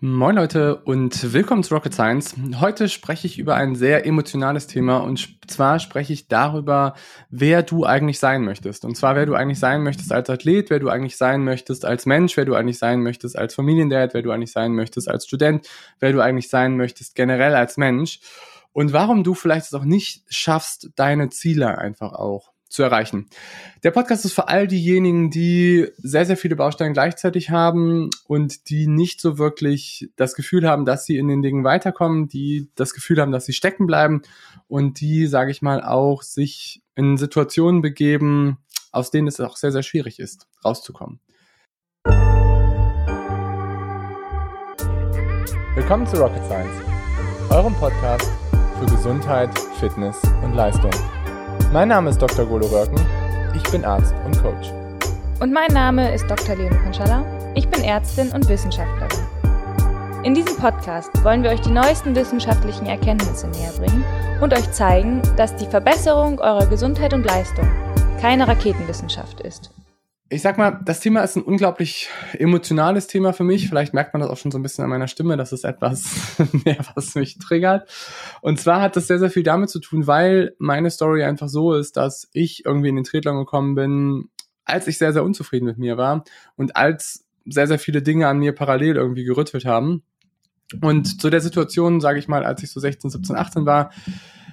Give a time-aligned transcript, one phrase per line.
[0.00, 2.36] Moin Leute und willkommen zu Rocket Science.
[2.60, 6.94] Heute spreche ich über ein sehr emotionales Thema und zwar spreche ich darüber,
[7.30, 8.84] wer du eigentlich sein möchtest.
[8.84, 12.06] Und zwar, wer du eigentlich sein möchtest als Athlet, wer du eigentlich sein möchtest als
[12.06, 15.68] Mensch, wer du eigentlich sein möchtest als Familiendad, wer du eigentlich sein möchtest als Student,
[15.98, 18.20] wer du eigentlich sein möchtest generell als Mensch
[18.72, 23.26] und warum du vielleicht es auch nicht schaffst, deine Ziele einfach auch zu erreichen.
[23.82, 28.86] Der Podcast ist für all diejenigen, die sehr, sehr viele Bausteine gleichzeitig haben und die
[28.86, 33.20] nicht so wirklich das Gefühl haben, dass sie in den Dingen weiterkommen, die das Gefühl
[33.20, 34.22] haben, dass sie stecken bleiben
[34.66, 38.58] und die, sage ich mal, auch sich in Situationen begeben,
[38.92, 41.20] aus denen es auch sehr, sehr schwierig ist, rauszukommen.
[45.74, 46.82] Willkommen zu Rocket Science,
[47.50, 48.30] eurem Podcast
[48.78, 50.90] für Gesundheit, Fitness und Leistung.
[51.70, 52.46] Mein Name ist Dr.
[52.46, 52.98] Golo Röcken.
[53.54, 54.72] Ich bin Arzt und Coach.
[55.38, 56.56] Und mein Name ist Dr.
[56.56, 57.22] Leonie Konschalla.
[57.54, 59.26] Ich bin Ärztin und Wissenschaftlerin.
[60.24, 64.02] In diesem Podcast wollen wir euch die neuesten wissenschaftlichen Erkenntnisse näher bringen
[64.40, 67.68] und euch zeigen, dass die Verbesserung eurer Gesundheit und Leistung
[68.18, 69.70] keine Raketenwissenschaft ist
[70.30, 73.68] ich sag mal, das Thema ist ein unglaublich emotionales Thema für mich.
[73.68, 75.38] Vielleicht merkt man das auch schon so ein bisschen an meiner Stimme.
[75.38, 77.88] Das ist etwas mehr, was mich triggert.
[78.42, 81.74] Und zwar hat das sehr, sehr viel damit zu tun, weil meine Story einfach so
[81.74, 84.28] ist, dass ich irgendwie in den Triathlon gekommen bin,
[84.66, 86.24] als ich sehr, sehr unzufrieden mit mir war
[86.56, 90.02] und als sehr, sehr viele Dinge an mir parallel irgendwie gerüttelt haben.
[90.82, 93.90] Und zu der Situation, sage ich mal, als ich so 16, 17, 18 war,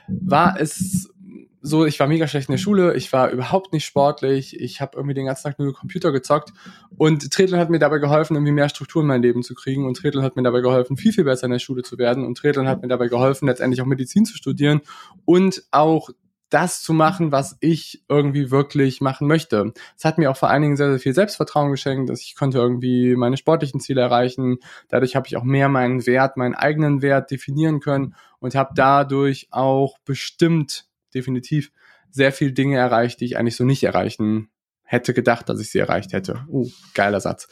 [0.07, 1.09] war es
[1.65, 4.91] so, ich war mega schlecht in der Schule, ich war überhaupt nicht sportlich, ich habe
[4.95, 6.53] irgendwie den ganzen Tag nur Computer gezockt
[6.95, 9.97] und Treteln hat mir dabei geholfen, irgendwie mehr Struktur in mein Leben zu kriegen und
[9.97, 12.67] Treteln hat mir dabei geholfen, viel, viel besser in der Schule zu werden und Treteln
[12.67, 14.81] hat mir dabei geholfen, letztendlich auch Medizin zu studieren
[15.25, 16.11] und auch
[16.49, 19.73] das zu machen, was ich irgendwie wirklich machen möchte.
[19.97, 22.59] Es hat mir auch vor allen Dingen sehr, sehr viel Selbstvertrauen geschenkt, dass ich konnte
[22.59, 24.59] irgendwie meine sportlichen Ziele erreichen.
[24.87, 29.47] Dadurch habe ich auch mehr meinen Wert, meinen eigenen Wert definieren können und habe dadurch
[29.49, 31.71] auch bestimmt definitiv
[32.09, 34.49] sehr viel Dinge erreicht, die ich eigentlich so nicht erreichen
[34.83, 36.45] hätte gedacht, dass ich sie erreicht hätte.
[36.47, 37.47] Uh, geiler Satz.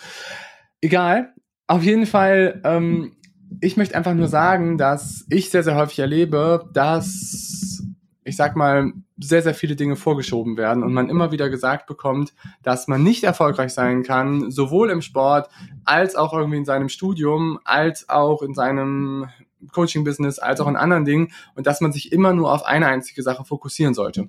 [0.81, 1.34] Egal.
[1.68, 3.16] Auf jeden Fall, ähm,
[3.62, 7.84] ich möchte einfach nur sagen, dass ich sehr, sehr häufig erlebe, dass,
[8.23, 12.34] ich sag mal, sehr, sehr viele Dinge vorgeschoben werden und man immer wieder gesagt bekommt,
[12.62, 15.50] dass man nicht erfolgreich sein kann, sowohl im Sport
[15.85, 19.28] als auch irgendwie in seinem Studium, als auch in seinem
[19.72, 23.24] Coaching-Business als auch in anderen Dingen und dass man sich immer nur auf eine einzige
[23.24, 24.28] Sache fokussieren sollte.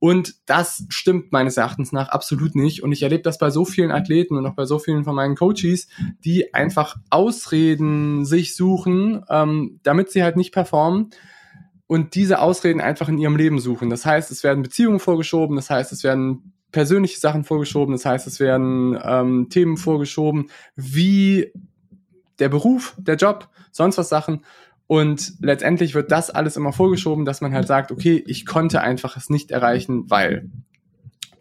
[0.00, 2.82] Und das stimmt meines Erachtens nach absolut nicht.
[2.82, 5.34] Und ich erlebe das bei so vielen Athleten und auch bei so vielen von meinen
[5.34, 5.88] Coaches,
[6.24, 11.10] die einfach Ausreden sich suchen, ähm, damit sie halt nicht performen
[11.88, 13.90] und diese Ausreden einfach in ihrem Leben suchen.
[13.90, 18.26] Das heißt, es werden Beziehungen vorgeschoben, das heißt, es werden persönliche Sachen vorgeschoben, das heißt,
[18.26, 21.50] es werden ähm, Themen vorgeschoben, wie
[22.38, 24.44] der Beruf, der Job, sonst was Sachen.
[24.86, 29.16] Und letztendlich wird das alles immer vorgeschoben, dass man halt sagt, okay, ich konnte einfach
[29.16, 30.50] es nicht erreichen, weil.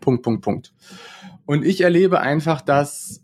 [0.01, 0.73] Punkt, Punkt, Punkt.
[1.45, 3.21] Und ich erlebe einfach, dass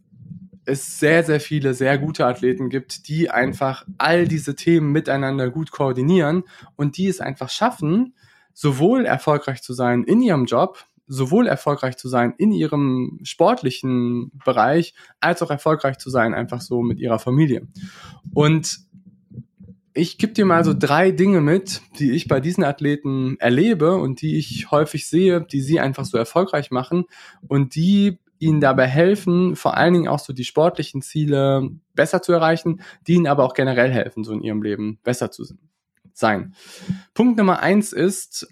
[0.65, 5.71] es sehr, sehr viele sehr gute Athleten gibt, die einfach all diese Themen miteinander gut
[5.71, 6.43] koordinieren
[6.75, 8.13] und die es einfach schaffen,
[8.53, 14.93] sowohl erfolgreich zu sein in ihrem Job, sowohl erfolgreich zu sein in ihrem sportlichen Bereich,
[15.19, 17.67] als auch erfolgreich zu sein, einfach so mit ihrer Familie.
[18.33, 18.79] Und
[19.93, 24.21] ich gebe dir mal so drei Dinge mit, die ich bei diesen Athleten erlebe und
[24.21, 27.05] die ich häufig sehe, die sie einfach so erfolgreich machen
[27.47, 32.33] und die ihnen dabei helfen, vor allen Dingen auch so die sportlichen Ziele besser zu
[32.33, 35.45] erreichen, die ihnen aber auch generell helfen, so in ihrem Leben besser zu
[36.13, 36.53] sein.
[37.13, 38.47] Punkt Nummer eins ist,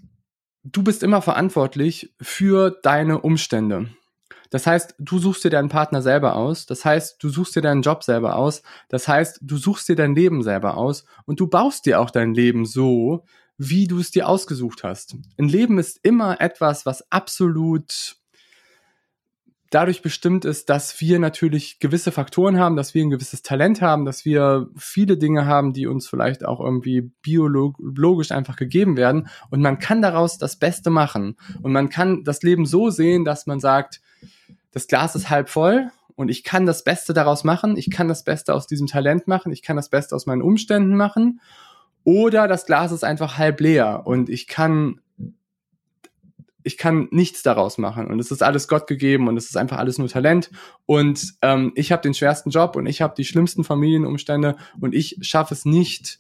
[0.64, 3.90] du bist immer verantwortlich für deine Umstände.
[4.50, 6.66] Das heißt, du suchst dir deinen Partner selber aus.
[6.66, 8.62] Das heißt, du suchst dir deinen Job selber aus.
[8.90, 12.34] Das heißt, du suchst dir dein Leben selber aus und du baust dir auch dein
[12.34, 13.24] Leben so,
[13.58, 15.16] wie du es dir ausgesucht hast.
[15.38, 18.18] Ein Leben ist immer etwas, was absolut
[19.72, 24.06] dadurch bestimmt ist, dass wir natürlich gewisse Faktoren haben, dass wir ein gewisses Talent haben,
[24.06, 29.30] dass wir viele Dinge haben, die uns vielleicht auch irgendwie biologisch einfach gegeben werden.
[29.50, 31.38] Und man kann daraus das Beste machen.
[31.64, 34.02] Und man kann das Leben so sehen, dass man sagt,
[34.72, 37.78] das Glas ist halb voll und ich kann das Beste daraus machen.
[37.78, 39.54] Ich kann das Beste aus diesem Talent machen.
[39.54, 41.40] Ich kann das Beste aus meinen Umständen machen.
[42.04, 45.00] Oder das Glas ist einfach halb leer und ich kann
[46.64, 49.78] ich kann nichts daraus machen und es ist alles Gott gegeben und es ist einfach
[49.78, 50.52] alles nur Talent
[50.86, 55.18] und ähm, ich habe den schwersten Job und ich habe die schlimmsten Familienumstände und ich
[55.22, 56.20] schaffe es nicht,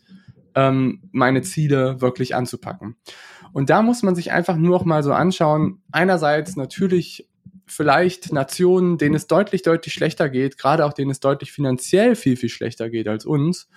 [0.55, 2.97] ähm, meine Ziele wirklich anzupacken.
[3.53, 5.81] Und da muss man sich einfach nur noch mal so anschauen.
[5.91, 7.29] Einerseits natürlich
[7.65, 12.35] vielleicht Nationen, denen es deutlich, deutlich schlechter geht, gerade auch denen es deutlich finanziell viel,
[12.35, 13.69] viel schlechter geht als uns.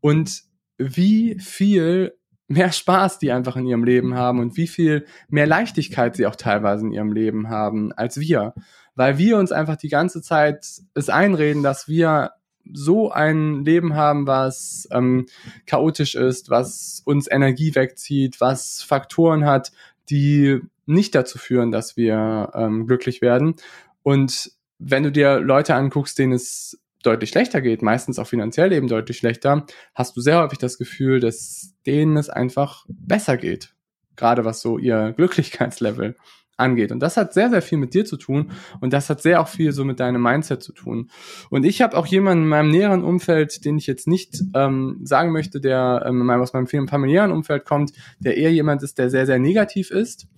[0.00, 0.42] Und
[0.78, 2.14] wie viel
[2.50, 6.34] mehr Spaß die einfach in ihrem Leben haben und wie viel mehr Leichtigkeit sie auch
[6.34, 8.54] teilweise in ihrem Leben haben als wir.
[8.96, 12.32] Weil wir uns einfach die ganze Zeit es einreden, dass wir
[12.72, 15.26] so ein Leben haben, was ähm,
[15.66, 19.70] chaotisch ist, was uns Energie wegzieht, was Faktoren hat,
[20.10, 23.54] die nicht dazu führen, dass wir ähm, glücklich werden.
[24.02, 24.50] Und
[24.80, 29.18] wenn du dir Leute anguckst, denen es deutlich schlechter geht, meistens auch finanziell eben deutlich
[29.18, 29.64] schlechter,
[29.94, 33.74] hast du sehr häufig das Gefühl, dass denen es einfach besser geht.
[34.16, 36.16] Gerade was so ihr Glücklichkeitslevel
[36.56, 36.92] angeht.
[36.92, 38.50] Und das hat sehr, sehr viel mit dir zu tun
[38.80, 41.10] und das hat sehr auch viel so mit deinem Mindset zu tun.
[41.48, 45.32] Und ich habe auch jemanden in meinem näheren Umfeld, den ich jetzt nicht ähm, sagen
[45.32, 49.38] möchte, der ähm, aus meinem familiären Umfeld kommt, der eher jemand ist, der sehr, sehr
[49.38, 50.28] negativ ist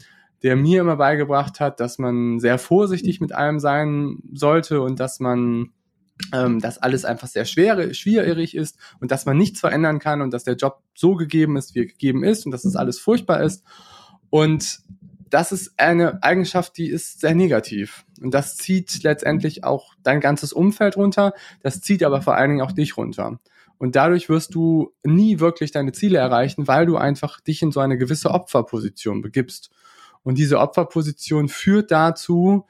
[0.43, 5.20] der mir immer beigebracht hat, dass man sehr vorsichtig mit allem sein sollte und dass
[5.20, 5.70] man
[6.32, 10.32] ähm, dass alles einfach sehr schwer, schwierig ist und dass man nichts verändern kann und
[10.32, 13.43] dass der Job so gegeben ist, wie er gegeben ist und dass das alles furchtbar
[13.43, 13.64] ist.
[14.31, 14.81] Und
[15.31, 18.05] das ist eine Eigenschaft, die ist sehr negativ.
[18.20, 21.32] Und das zieht letztendlich auch dein ganzes Umfeld runter.
[21.62, 23.41] Das zieht aber vor allen Dingen auch dich runter.
[23.79, 27.81] Und dadurch wirst du nie wirklich deine Ziele erreichen, weil du einfach dich in so
[27.81, 29.70] eine gewisse Opferposition begibst.
[30.23, 32.67] Und diese Opferposition führt dazu,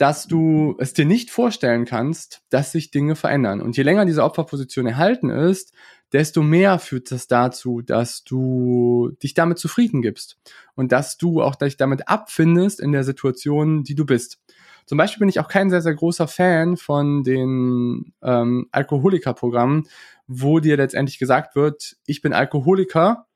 [0.00, 3.60] dass du es dir nicht vorstellen kannst, dass sich Dinge verändern.
[3.60, 5.74] Und je länger diese Opferposition erhalten ist,
[6.14, 10.38] desto mehr führt das dazu, dass du dich damit zufrieden gibst
[10.74, 14.40] und dass du auch dich damit abfindest in der Situation, die du bist.
[14.86, 19.86] Zum Beispiel bin ich auch kein sehr, sehr großer Fan von den ähm, Alkoholikerprogrammen,
[20.26, 23.26] wo dir letztendlich gesagt wird, ich bin Alkoholiker,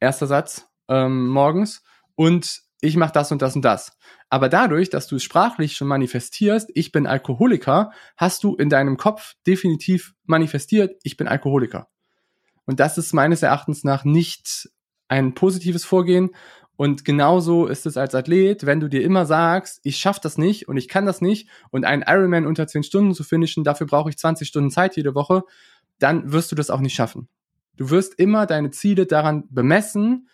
[0.00, 1.82] erster Satz ähm, morgens,
[2.14, 3.96] und ich mache das und das und das.
[4.28, 8.96] Aber dadurch, dass du es sprachlich schon manifestierst, ich bin Alkoholiker, hast du in deinem
[8.96, 11.88] Kopf definitiv manifestiert, ich bin Alkoholiker.
[12.66, 14.68] Und das ist meines Erachtens nach nicht
[15.08, 16.30] ein positives Vorgehen.
[16.76, 20.68] Und genauso ist es als Athlet, wenn du dir immer sagst, ich schaff das nicht
[20.68, 24.10] und ich kann das nicht und einen Ironman unter 10 Stunden zu finishen, dafür brauche
[24.10, 25.42] ich 20 Stunden Zeit jede Woche,
[26.00, 27.28] dann wirst du das auch nicht schaffen.
[27.76, 30.28] Du wirst immer deine Ziele daran bemessen,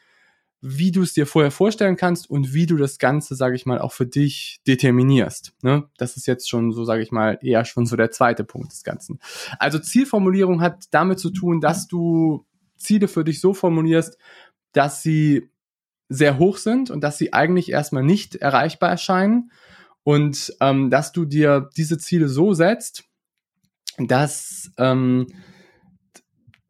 [0.62, 3.78] wie du es dir vorher vorstellen kannst und wie du das Ganze, sage ich mal,
[3.78, 5.54] auch für dich determinierst.
[5.62, 5.88] Ne?
[5.96, 8.84] Das ist jetzt schon so, sage ich mal, eher schon so der zweite Punkt des
[8.84, 9.20] Ganzen.
[9.58, 12.44] Also Zielformulierung hat damit zu tun, dass du
[12.76, 14.18] Ziele für dich so formulierst,
[14.72, 15.50] dass sie
[16.08, 19.52] sehr hoch sind und dass sie eigentlich erstmal nicht erreichbar erscheinen
[20.02, 23.04] und ähm, dass du dir diese Ziele so setzt,
[23.96, 25.26] dass ähm,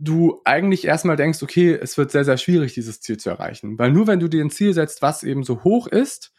[0.00, 3.78] du eigentlich erstmal denkst, okay, es wird sehr, sehr schwierig, dieses Ziel zu erreichen.
[3.78, 6.32] Weil nur wenn du dir ein Ziel setzt, was eben so hoch ist,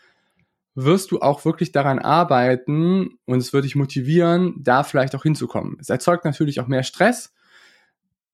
[0.74, 5.78] wirst du auch wirklich daran arbeiten und es wird dich motivieren, da vielleicht auch hinzukommen.
[5.80, 7.34] Es erzeugt natürlich auch mehr Stress.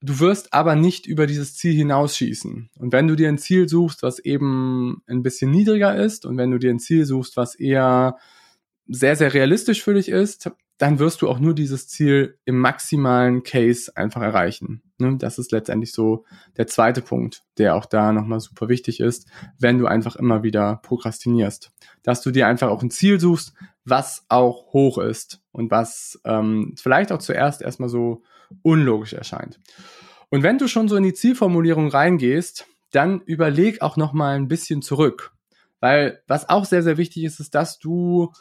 [0.01, 2.69] Du wirst aber nicht über dieses Ziel hinausschießen.
[2.77, 6.51] Und wenn du dir ein Ziel suchst, was eben ein bisschen niedriger ist und wenn
[6.51, 8.18] du dir ein Ziel suchst, was eher
[8.88, 13.44] sehr, sehr realistisch für dich ist, dann wirst du auch nur dieses Ziel im maximalen
[13.44, 14.83] Case einfach erreichen.
[15.00, 15.18] Ne?
[15.18, 16.25] Das ist letztendlich so
[16.56, 19.27] der zweite Punkt, der auch da nochmal super wichtig ist,
[19.59, 21.71] wenn du einfach immer wieder prokrastinierst.
[22.03, 23.53] Dass du dir einfach auch ein Ziel suchst,
[23.85, 28.21] was auch hoch ist und was ähm, vielleicht auch zuerst erstmal so
[28.62, 29.59] unlogisch erscheint.
[30.29, 34.81] Und wenn du schon so in die Zielformulierung reingehst, dann überleg auch nochmal ein bisschen
[34.81, 35.34] zurück.
[35.79, 38.31] Weil was auch sehr, sehr wichtig ist, ist, dass du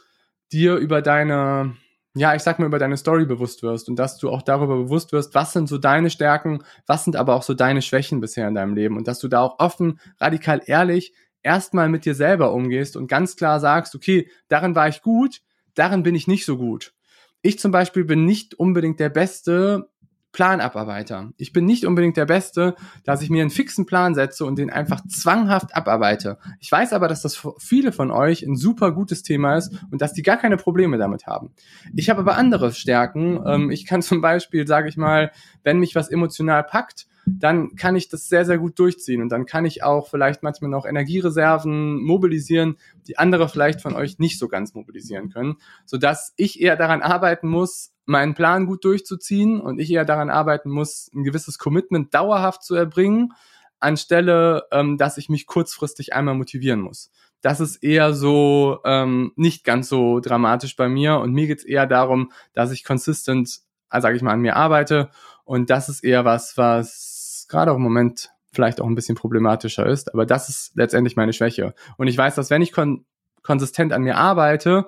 [0.52, 1.76] dir über deine
[2.17, 5.13] ja, ich sag mal, über deine Story bewusst wirst und dass du auch darüber bewusst
[5.13, 8.55] wirst, was sind so deine Stärken, was sind aber auch so deine Schwächen bisher in
[8.55, 12.97] deinem Leben und dass du da auch offen, radikal ehrlich erstmal mit dir selber umgehst
[12.97, 15.43] und ganz klar sagst, okay, darin war ich gut,
[15.75, 16.95] darin bin ich nicht so gut.
[17.43, 19.91] Ich zum Beispiel bin nicht unbedingt der Beste
[20.37, 21.31] Planabarbeiter.
[21.38, 22.75] Ich bin nicht unbedingt der Beste,
[23.05, 26.37] dass ich mir einen fixen Plan setze und den einfach zwanghaft abarbeite.
[26.61, 30.02] Ich weiß aber, dass das für viele von euch ein super gutes Thema ist und
[30.02, 31.55] dass die gar keine Probleme damit haben.
[31.95, 33.40] Ich habe aber andere Stärken.
[33.47, 37.97] Ähm, ich kann zum Beispiel, sage ich mal, wenn mich was emotional packt, dann kann
[37.97, 39.21] ich das sehr, sehr gut durchziehen.
[39.21, 42.76] Und dann kann ich auch vielleicht manchmal noch Energiereserven mobilisieren,
[43.09, 47.49] die andere vielleicht von euch nicht so ganz mobilisieren können, sodass ich eher daran arbeiten
[47.49, 52.62] muss, meinen Plan gut durchzuziehen und ich eher daran arbeiten muss, ein gewisses Commitment dauerhaft
[52.62, 53.33] zu erbringen,
[53.80, 57.11] anstelle, ähm, dass ich mich kurzfristig einmal motivieren muss.
[57.40, 61.87] Das ist eher so ähm, nicht ganz so dramatisch bei mir und mir geht's eher
[61.87, 65.11] darum, dass ich consistent, äh, sage ich mal, an mir arbeite
[65.45, 67.16] und das ist eher was, was
[67.49, 71.33] gerade auch im Moment vielleicht auch ein bisschen problematischer ist, aber das ist letztendlich meine
[71.33, 71.75] Schwäche.
[71.97, 73.05] Und ich weiß, dass wenn ich kon
[73.43, 74.87] konsistent an mir arbeite,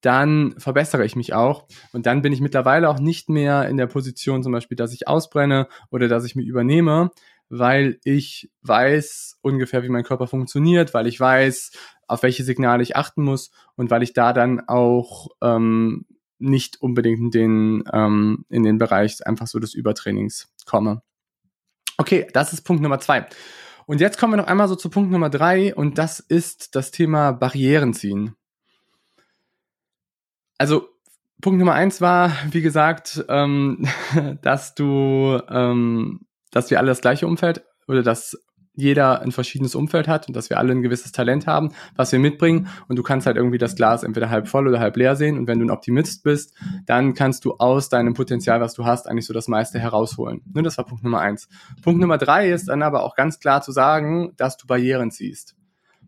[0.00, 1.66] dann verbessere ich mich auch.
[1.92, 5.06] Und dann bin ich mittlerweile auch nicht mehr in der Position zum Beispiel, dass ich
[5.06, 7.10] ausbrenne oder dass ich mich übernehme,
[7.48, 11.70] weil ich weiß ungefähr, wie mein Körper funktioniert, weil ich weiß,
[12.08, 16.06] auf welche Signale ich achten muss und weil ich da dann auch ähm,
[16.38, 21.02] nicht unbedingt in den, ähm, in den Bereich einfach so des Übertrainings komme.
[22.02, 23.28] Okay, das ist Punkt Nummer zwei.
[23.86, 26.90] Und jetzt kommen wir noch einmal so zu Punkt Nummer drei und das ist das
[26.90, 28.34] Thema Barrieren ziehen.
[30.58, 30.88] Also
[31.40, 33.86] Punkt Nummer eins war, wie gesagt, ähm,
[34.42, 38.36] dass du, ähm, dass wir alle das gleiche Umfeld oder dass
[38.74, 42.18] jeder ein verschiedenes Umfeld hat und dass wir alle ein gewisses Talent haben, was wir
[42.18, 45.38] mitbringen und du kannst halt irgendwie das Glas entweder halb voll oder halb leer sehen
[45.38, 46.54] und wenn du ein Optimist bist,
[46.86, 50.42] dann kannst du aus deinem Potenzial, was du hast, eigentlich so das meiste herausholen.
[50.54, 51.48] Ne, das war Punkt Nummer eins.
[51.82, 55.54] Punkt Nummer drei ist dann aber auch ganz klar zu sagen, dass du Barrieren ziehst.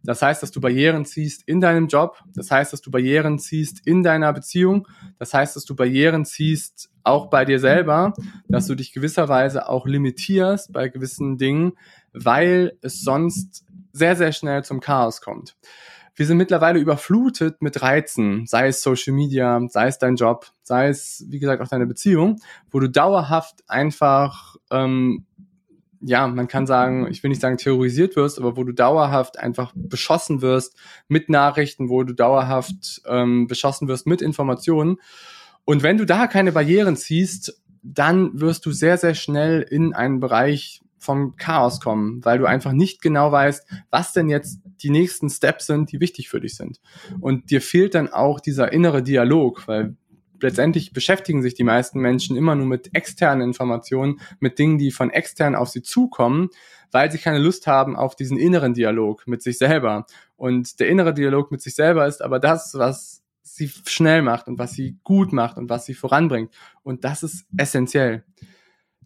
[0.05, 2.23] Das heißt, dass du Barrieren ziehst in deinem Job.
[2.35, 4.87] Das heißt, dass du Barrieren ziehst in deiner Beziehung.
[5.19, 8.13] Das heißt, dass du Barrieren ziehst auch bei dir selber,
[8.49, 11.73] dass du dich gewisserweise auch limitierst bei gewissen Dingen,
[12.15, 15.57] weil es sonst sehr, sehr schnell zum Chaos kommt.
[16.17, 20.89] Wir sind mittlerweile überflutet mit Reizen, sei es Social Media, sei es dein Job, sei
[20.89, 22.41] es, wie gesagt, auch deine Beziehung,
[22.71, 25.27] wo du dauerhaft einfach, ähm,
[26.01, 29.73] ja, man kann sagen, ich will nicht sagen terrorisiert wirst, aber wo du dauerhaft einfach
[29.75, 30.77] beschossen wirst
[31.09, 34.99] mit Nachrichten, wo du dauerhaft ähm, beschossen wirst mit Informationen.
[35.65, 40.21] Und wenn du da keine Barrieren ziehst, dann wirst du sehr, sehr schnell in einen
[40.21, 45.29] Bereich vom Chaos kommen, weil du einfach nicht genau weißt, was denn jetzt die nächsten
[45.29, 46.81] Steps sind, die wichtig für dich sind.
[47.21, 49.97] Und dir fehlt dann auch dieser innere Dialog, weil
[50.41, 55.11] letztendlich beschäftigen sich die meisten Menschen immer nur mit externen Informationen, mit Dingen, die von
[55.11, 56.49] extern auf sie zukommen,
[56.91, 60.07] weil sie keine Lust haben auf diesen inneren Dialog mit sich selber.
[60.37, 64.59] Und der innere Dialog mit sich selber ist aber das, was sie schnell macht und
[64.59, 66.53] was sie gut macht und was sie voranbringt.
[66.83, 68.25] Und das ist essentiell.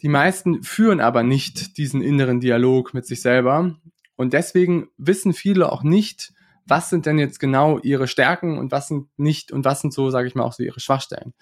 [0.02, 3.76] Die meisten führen aber nicht diesen inneren Dialog mit sich selber.
[4.16, 6.32] Und deswegen wissen viele auch nicht,
[6.68, 10.10] was sind denn jetzt genau ihre Stärken und was sind nicht und was sind so,
[10.10, 11.32] sage ich mal, auch so ihre Schwachstellen.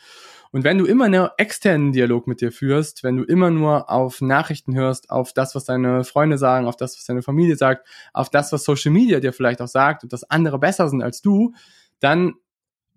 [0.52, 4.20] Und wenn du immer einen externen Dialog mit dir führst, wenn du immer nur auf
[4.20, 8.30] Nachrichten hörst, auf das, was deine Freunde sagen, auf das, was deine Familie sagt, auf
[8.30, 11.52] das, was Social Media dir vielleicht auch sagt und dass andere besser sind als du,
[11.98, 12.34] dann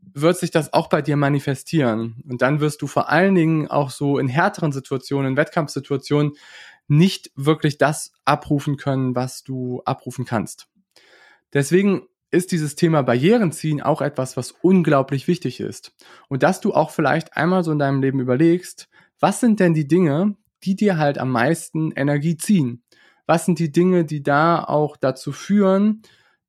[0.02, 2.24] wird sich das auch bei dir manifestieren.
[2.28, 6.34] Und dann wirst du vor allen Dingen auch so in härteren Situationen, in Wettkampfsituationen,
[6.88, 10.68] nicht wirklich das abrufen können, was du abrufen kannst.
[11.54, 15.94] Deswegen ist dieses Thema Barrieren ziehen auch etwas, was unglaublich wichtig ist.
[16.28, 18.90] Und dass du auch vielleicht einmal so in deinem Leben überlegst,
[19.20, 22.84] was sind denn die Dinge, die dir halt am meisten Energie ziehen?
[23.26, 26.02] Was sind die Dinge, die da auch dazu führen,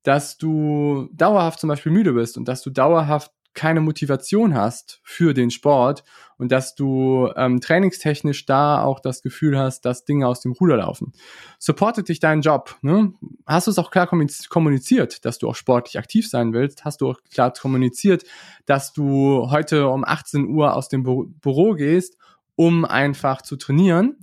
[0.03, 5.33] dass du dauerhaft zum Beispiel müde bist und dass du dauerhaft keine Motivation hast für
[5.33, 6.03] den Sport
[6.37, 10.77] und dass du ähm, trainingstechnisch da auch das Gefühl hast, dass Dinge aus dem Ruder
[10.77, 11.13] laufen.
[11.59, 12.77] Supportet dich deinen Job?
[12.81, 13.13] Ne?
[13.45, 16.85] Hast du es auch klar kommuniziert, dass du auch sportlich aktiv sein willst?
[16.85, 18.23] Hast du auch klar kommuniziert,
[18.65, 22.17] dass du heute um 18 Uhr aus dem Bü Büro gehst,
[22.55, 24.15] um einfach zu trainieren?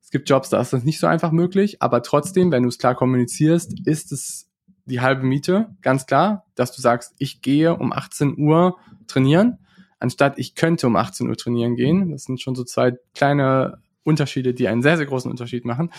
[0.00, 2.78] Es gibt Jobs, da ist das nicht so einfach möglich, aber trotzdem, wenn du es
[2.78, 4.47] klar kommunizierst, ist es
[4.88, 8.76] die halbe Miete, ganz klar, dass du sagst, ich gehe um 18 Uhr
[9.06, 9.58] trainieren,
[10.00, 12.10] anstatt ich könnte um 18 Uhr trainieren gehen.
[12.10, 13.78] Das sind schon so zwei kleine
[14.08, 15.90] Unterschiede, die einen sehr, sehr großen Unterschied machen.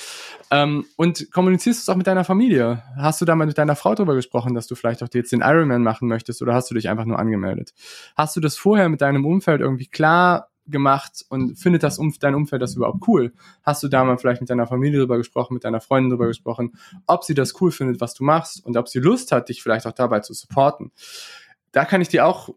[0.49, 2.81] Ähm, und kommunizierst du es auch mit deiner Familie?
[2.97, 5.41] Hast du da mal mit deiner Frau darüber gesprochen, dass du vielleicht auch jetzt den
[5.41, 7.73] Ironman machen möchtest oder hast du dich einfach nur angemeldet?
[8.15, 12.35] Hast du das vorher mit deinem Umfeld irgendwie klar gemacht und findet das um, dein
[12.35, 13.33] Umfeld das überhaupt cool?
[13.63, 16.73] Hast du da mal vielleicht mit deiner Familie drüber gesprochen, mit deiner Freundin drüber gesprochen,
[17.07, 19.87] ob sie das cool findet, was du machst und ob sie Lust hat, dich vielleicht
[19.87, 20.91] auch dabei zu supporten?
[21.71, 22.49] Da kann ich dir auch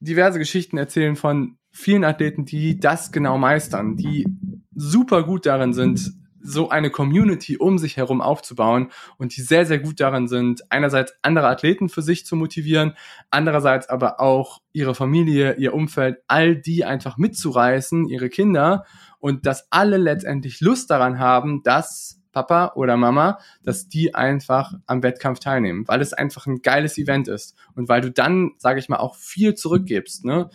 [0.00, 4.26] diverse Geschichten erzählen von vielen Athleten, die das genau meistern, die
[4.74, 6.12] super gut darin sind,
[6.46, 11.14] so eine Community um sich herum aufzubauen und die sehr, sehr gut darin sind, einerseits
[11.22, 12.94] andere Athleten für sich zu motivieren,
[13.30, 18.84] andererseits aber auch ihre Familie, ihr Umfeld, all die einfach mitzureißen, ihre Kinder
[19.18, 25.02] und dass alle letztendlich Lust daran haben, dass Papa oder Mama, dass die einfach am
[25.02, 28.90] Wettkampf teilnehmen, weil es einfach ein geiles Event ist und weil du dann, sage ich
[28.90, 30.26] mal, auch viel zurückgibst.
[30.26, 30.50] Ne?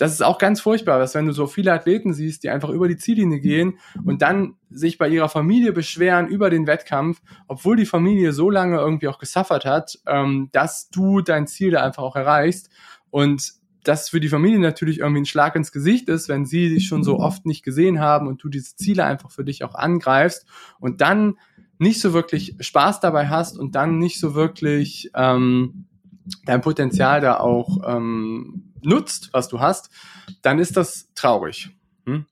[0.00, 2.88] Das ist auch ganz furchtbar, dass wenn du so viele Athleten siehst, die einfach über
[2.88, 7.84] die Ziellinie gehen und dann sich bei ihrer Familie beschweren über den Wettkampf, obwohl die
[7.84, 12.16] Familie so lange irgendwie auch gesuffert hat, ähm, dass du dein Ziel da einfach auch
[12.16, 12.70] erreichst.
[13.10, 13.52] Und
[13.84, 17.04] das für die Familie natürlich irgendwie ein Schlag ins Gesicht ist, wenn sie dich schon
[17.04, 20.46] so oft nicht gesehen haben und du diese Ziele einfach für dich auch angreifst
[20.78, 21.36] und dann
[21.78, 25.84] nicht so wirklich Spaß dabei hast und dann nicht so wirklich ähm,
[26.46, 29.90] dein Potenzial da auch ähm, nutzt, was du hast,
[30.42, 31.70] dann ist das traurig.
[32.06, 32.26] Hm?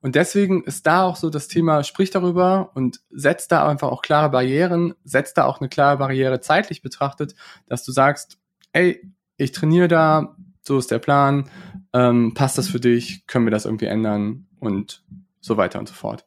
[0.00, 4.02] Und deswegen ist da auch so das Thema, sprich darüber und setz da einfach auch
[4.02, 8.38] klare Barrieren, setz da auch eine klare Barriere zeitlich betrachtet, dass du sagst,
[8.72, 9.00] ey,
[9.36, 11.48] ich trainiere da, so ist der Plan,
[11.92, 15.04] ähm, passt das für dich, können wir das irgendwie ändern und
[15.40, 16.24] so weiter und so fort.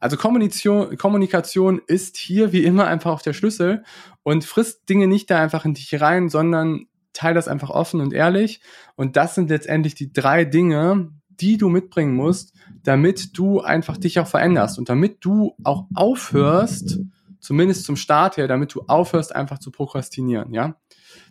[0.00, 3.84] Also Kommunikation, Kommunikation ist hier wie immer einfach auf der Schlüssel
[4.22, 8.12] und frisst Dinge nicht da einfach in dich rein, sondern teil das einfach offen und
[8.12, 8.60] ehrlich.
[8.96, 14.18] Und das sind letztendlich die drei Dinge, die du mitbringen musst, damit du einfach dich
[14.20, 17.00] auch veränderst und damit du auch aufhörst,
[17.40, 20.76] zumindest zum Start her, damit du aufhörst, einfach zu prokrastinieren, ja.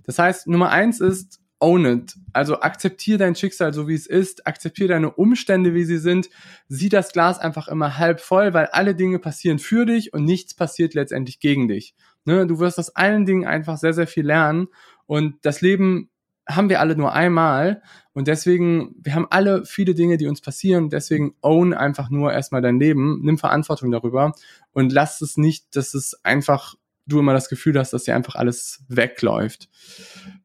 [0.05, 2.15] Das heißt, Nummer eins ist, own it.
[2.33, 6.29] Also akzeptier dein Schicksal so wie es ist, akzeptier deine Umstände wie sie sind,
[6.67, 10.53] sieh das Glas einfach immer halb voll, weil alle Dinge passieren für dich und nichts
[10.53, 11.95] passiert letztendlich gegen dich.
[12.25, 12.45] Ne?
[12.47, 14.67] Du wirst aus allen Dingen einfach sehr, sehr viel lernen
[15.05, 16.09] und das Leben
[16.47, 17.81] haben wir alle nur einmal
[18.13, 22.61] und deswegen, wir haben alle viele Dinge, die uns passieren, deswegen own einfach nur erstmal
[22.61, 24.33] dein Leben, nimm Verantwortung darüber
[24.71, 28.35] und lass es nicht, dass es einfach du immer das Gefühl hast, dass dir einfach
[28.35, 29.69] alles wegläuft.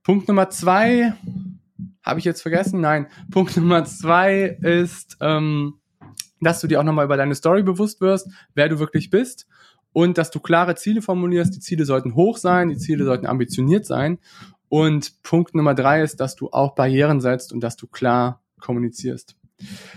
[0.02, 1.14] Punkt Nummer zwei,
[2.02, 2.80] habe ich jetzt vergessen?
[2.80, 3.06] Nein.
[3.30, 5.74] Punkt Nummer zwei ist, ähm,
[6.40, 9.46] dass du dir auch nochmal über deine Story bewusst wirst, wer du wirklich bist
[9.98, 11.56] und dass du klare Ziele formulierst.
[11.56, 14.20] Die Ziele sollten hoch sein, die Ziele sollten ambitioniert sein.
[14.68, 19.34] Und Punkt Nummer drei ist, dass du auch Barrieren setzt und dass du klar kommunizierst.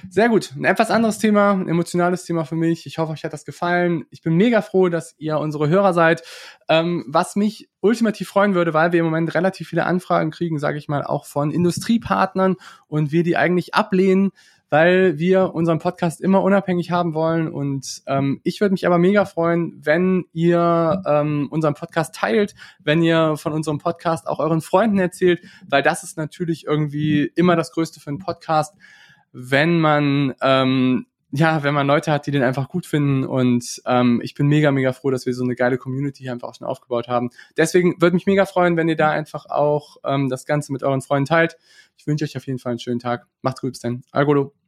[0.09, 0.55] Sehr gut.
[0.55, 2.87] Ein etwas anderes Thema, ein emotionales Thema für mich.
[2.87, 4.05] Ich hoffe, euch hat das gefallen.
[4.09, 6.23] Ich bin mega froh, dass ihr unsere Hörer seid.
[6.67, 10.79] Ähm, was mich ultimativ freuen würde, weil wir im Moment relativ viele Anfragen kriegen, sage
[10.79, 12.55] ich mal, auch von Industriepartnern
[12.87, 14.31] und wir die eigentlich ablehnen,
[14.71, 17.47] weil wir unseren Podcast immer unabhängig haben wollen.
[17.47, 23.03] Und ähm, ich würde mich aber mega freuen, wenn ihr ähm, unseren Podcast teilt, wenn
[23.03, 27.71] ihr von unserem Podcast auch euren Freunden erzählt, weil das ist natürlich irgendwie immer das
[27.71, 28.73] Größte für einen Podcast
[29.33, 34.19] wenn man ähm, ja, wenn man Leute hat, die den einfach gut finden und ähm,
[34.21, 36.67] ich bin mega, mega froh, dass wir so eine geile Community hier einfach auch schon
[36.67, 37.29] aufgebaut haben.
[37.55, 41.01] Deswegen würde mich mega freuen, wenn ihr da einfach auch ähm, das Ganze mit euren
[41.01, 41.57] Freunden teilt.
[41.97, 43.27] Ich wünsche euch auf jeden Fall einen schönen Tag.
[43.41, 44.03] Macht's gut, bis dann.
[44.11, 44.60] Algolo.